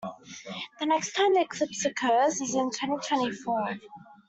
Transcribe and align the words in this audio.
The 0.79 0.87
next 0.87 1.13
time 1.13 1.35
the 1.35 1.41
eclipse 1.41 1.85
occurs 1.85 2.41
is 2.41 2.55
in 2.55 2.71
twenty-twenty-four. 2.71 3.77